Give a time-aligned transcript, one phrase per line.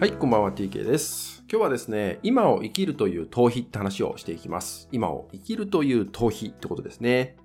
[0.00, 1.44] はい、こんばんは TK です。
[1.46, 4.88] 今日はですね、今を生きるという逃避って話をしていきます。
[4.92, 7.36] 今を生きるという逃避ってことですね。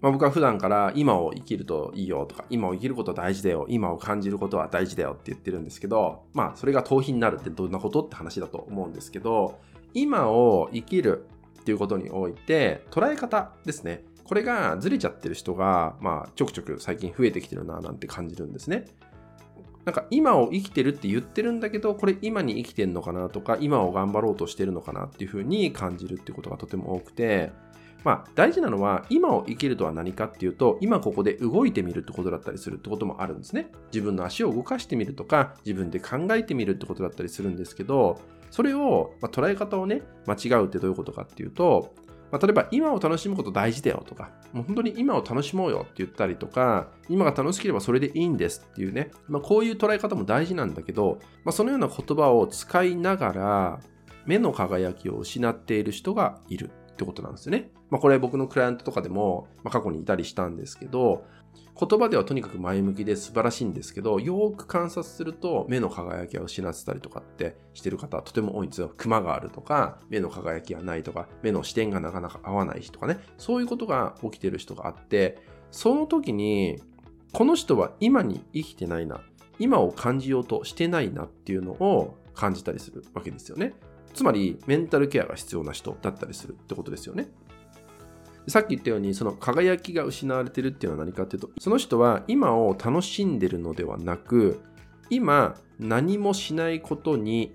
[0.00, 9.60] まあ、僕は普段から今を生きるといいよとか、今を生きること大事だよ、今を感じることは大事だよって言ってるんですけど、まあそれが逃避になるってどんなことって話だと思うんですけど、
[9.92, 11.26] 今を生きる
[11.60, 14.02] っていうことにおいて捉え方ですね。
[14.24, 18.86] これがずれちゃってる人が、まあちょくちょく最近増えてきてるななんて感じるんですね。
[19.84, 27.52] なんか今を生きてるって言ってるんだけど、これ今に生きてんのかなとか、今を頑張ろうとしてるのかなっていうふうに感じるっていうことがとても多くて、
[28.02, 33.70] まあ大事なのは今を生きるとは何かっていうと、今ここで動いてみるってことだったりするってこともあるんですね。
[33.92, 41.94] 自分の足を動かしてみるとか、自分で考えてみるってことだったりするんですけど、それを、まあ、捉え方をね、間違うってどういうことかっていうと、
[42.30, 53.80] まあ、例えば今を楽しむこと大事だよとか、もう本当に今を楽しもうよって言ったりとか、今が楽しければそれでいいんですっていうね、まあ、こういう捉え方も大事なんだけど、まあ、そのような言葉を使いながら、
[54.26, 57.70] 目の輝きを失っている人がいるってことなんですよね。
[57.90, 61.24] まあ、これ僕のクライアントとかでも、まあ、過去にいたりしたんですけど、
[61.78, 68.92] 言葉ではとにかく前向きで素晴らしいんですけど、よーく観察すると目の輝きを失ってたりとかってしてる方はとても多いんですよ。
[68.96, 75.38] クマがあるとか、目の輝きがないとか、目の視点がなかなか合わない人とかね、そういうことが起きてる人があって、
[75.70, 76.80] その時に、
[77.32, 79.20] この人は今に生きてないな、
[79.58, 83.74] 今を感じようとしてないなっていうのを感じたりするわけですよね。
[84.12, 87.28] つまり、メンタルケアが必要な人だったりするってことですよね。
[88.46, 94.60] さっき言ったように、その輝きが失われてるっていうのは何かっていうと、その人は今を楽しんでるのではなく、
[95.10, 97.54] 今何もしないことに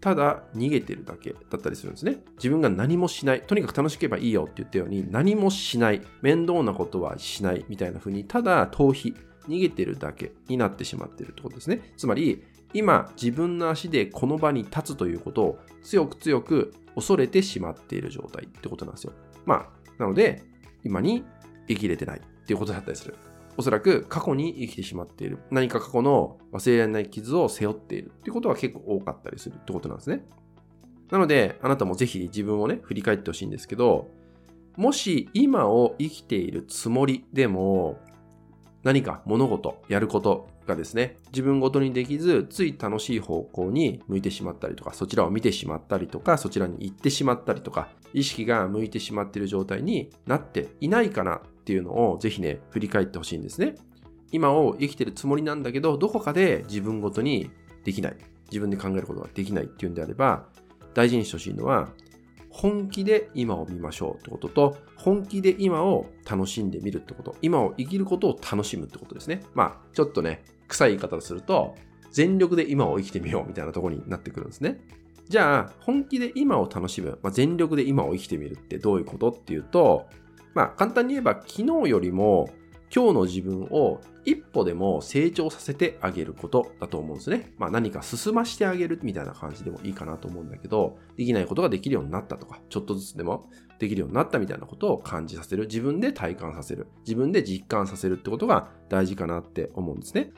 [0.00, 2.22] ただ逃げてるだけだったりするんですね。
[2.36, 3.42] 自分が何もしない。
[3.42, 6.00] とにかく楽しければいいよって言ったように、何もしない。
[6.22, 7.64] 面倒なことはしない。
[7.68, 9.14] みたいな風に、ただ逃避。
[9.48, 11.92] 逃げてるだけになってしまってるってことですね。
[11.96, 19.12] つまり、今自分の足でこの場に立つということを強く強く恐れてしまっている状態ってことなんですよ。
[19.44, 19.68] まあ、
[20.00, 20.42] なので、
[20.82, 21.24] 今に
[21.68, 23.16] 生きれてないっていうことだったりする。
[23.56, 25.38] おそらく過去に生きてしまっている。
[25.50, 30.24] 何か過去の忘れられない傷を背負っているっていうことは結構多かったりするってことなんですね。
[31.10, 34.08] なので、あなたもぜひ自分をね、振り返ってほしいんですけど、
[34.76, 37.98] もし今を生きているつもりでも、
[38.82, 53.74] 何か物事、やることがですね、自分ごとにできず、つい楽しい方向に向いてしまったりとか、そちらを見てしまったりとか、そちらに行ってしまったりとか、意識が向いてしまっている状態になっていないかなっていうのをぜひね、振り返ってほしいんですね。
[54.32, 57.50] 今を生きてるつもりなんだけど、どこかで自分ごとに
[57.84, 58.16] できない。
[58.50, 60.46] 自分で考えることができないっていうんであれば、
[60.94, 61.88] 大事にしてほしいのは、
[62.50, 69.42] 本気で今を見ましょうってことと、本気で今を楽しんでみるってこと、今を生きることを楽しむってことですね。
[69.54, 71.74] まあ、ちょっとね、臭い言い方をすると、
[72.10, 74.80] 全力で今を生きてみようみたいなところになってくるんですね。
[75.28, 80.08] じゃあ、本気で今を楽しむ、まあ、全力で今を生きてみるってどういうことっていうと、
[80.54, 82.50] まあ、簡単に言えば、昨日よりも
[82.94, 87.52] 今日の自分を一歩でも成長させてあげることだと思うんですね。
[87.56, 95.66] まあ、何か進ましてあげるみたいな感じでもいいかなと思うんだけど、できないことができるようになったとか、ちょっとずつでもできるようになったみたいなことを感じさせる。
[95.66, 96.88] 自分で体感させる。
[97.06, 100.32] 自分で実感させるってことが大事かなって思うんですね。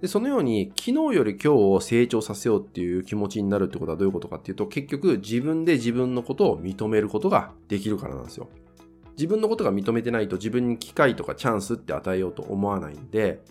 [0.00, 8.48] で、そのように、昨日より今日を成長させようっていう気持ちになるってことはどういうことかっていうと、結局自分で自分のことを認めることができるからなんですよ。
[9.18, 13.42] 自分のことが認めてないと自分に機会とかチャンスって与えようと思わないんで、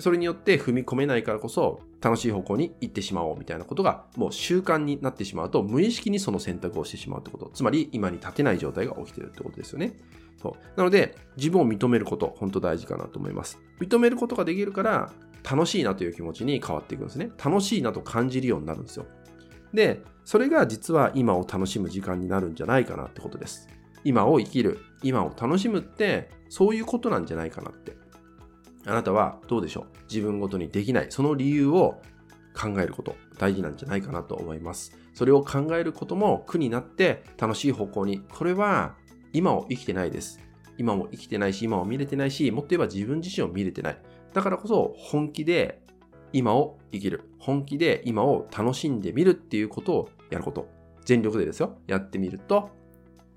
[0.00, 7.48] それによって踏み込めないからこそ楽しい方向に行ってしまおうみたいなことがもう習慣になってしまうと無意識にその選択をしてしまうってこと。
[7.54, 9.94] つまり今に立てない状態が起きてるってことですよね。
[10.42, 10.76] そう。
[10.76, 13.60] なので自分を認めること本当大事かなと思います。
[13.80, 15.12] 認めることができるから
[15.48, 17.30] 楽しいなという気持ちに変わっていくんですね。
[17.42, 19.06] 楽しいなと感じるようになるんですよ。
[19.72, 23.68] で、それが実は今を楽しむ時間になるんじゃないかなってことです。
[24.04, 27.96] 今を生きる、今を楽しむって、そういうことなんじゃないかなって。
[28.86, 29.86] あなたはどうでしょう？
[30.08, 32.00] 自分ごとにできない、その理由を
[32.54, 34.96] 考えること、大事なんじゃないかなと思います。
[35.14, 38.94] それを考えることも苦になって楽しい方向に、これは
[39.32, 40.38] 今を生きてないです。
[40.76, 43.98] 今も生きてないし、今を見れてないし、もっと言えば自分自身を見れてない。
[44.32, 45.80] だからこそ本気で
[46.32, 47.30] 今を生きる。
[47.38, 50.68] 本気で今を楽しんでみるっていうことをやること。
[51.04, 51.78] 全力でですよ。
[51.86, 52.70] やってみると、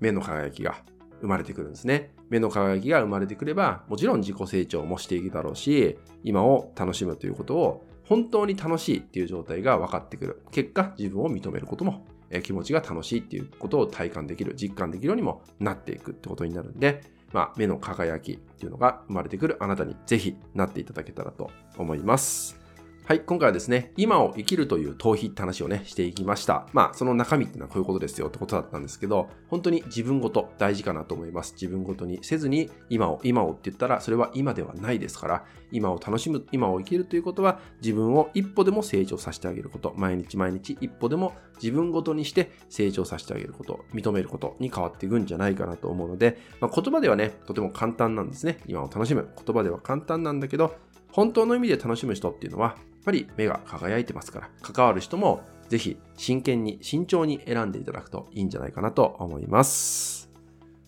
[0.00, 0.82] 目の輝きが
[1.20, 2.12] 生まれてくるんですね。
[2.30, 10.42] 目の輝きが生まれてくれば、もちろん自己成長もしていくだろうし、今を楽しむということを本当に楽しいっていう状態が分かってくる。
[10.50, 17.00] 結果、自分を認めることも、え気持ちが楽しいっていうことを体感できる、実感できるようにもなっていくってことになるんで、
[17.32, 22.67] まあ、目の輝きっていうのが生まれてくるあなたにぜひなっていただけたらと思います。
[23.08, 26.66] はい、今回はですね、今を生きるという逃避って話をね、していきました。
[26.74, 31.54] まあ、その中身ってのはこういうことですよってことだったんですけど、本当に自分ごと大事かなと思います。
[31.54, 48.58] 自分ごとにせずに、今を、今をって言ったら、それは今ではないですから、今を楽しむ、今を生きるということは、自分を一歩でも成長させてあげること、毎日毎日一歩でも自分ごとにして成長させてあげること、認めることに変わっていくんじゃないかなと思うので、まあ、言葉ではね、とても簡単なんですね。
[48.66, 49.30] 今を楽しむ。
[49.34, 50.76] 言葉では簡単なんだけど、
[51.10, 52.76] 本当の意味で楽しむ人っていうのは、
[53.08, 60.30] ぱり目が輝いてますから、関わる人もぜひ真剣に慎重に選んでいただくといいんじゃないかなと思います。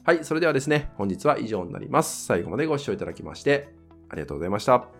[0.04, 2.26] はい、それではですね、本日は以上になります。
[2.26, 3.68] 最後までご視聴いただきまして
[4.10, 4.99] ありがとうございました。